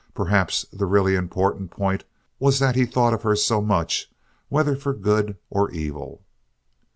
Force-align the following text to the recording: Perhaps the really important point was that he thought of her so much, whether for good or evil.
Perhaps 0.15 0.65
the 0.73 0.87
really 0.87 1.13
important 1.13 1.69
point 1.69 2.05
was 2.39 2.57
that 2.57 2.75
he 2.75 2.87
thought 2.87 3.13
of 3.13 3.21
her 3.21 3.35
so 3.35 3.61
much, 3.61 4.09
whether 4.49 4.75
for 4.75 4.95
good 4.95 5.37
or 5.51 5.69
evil. 5.69 6.23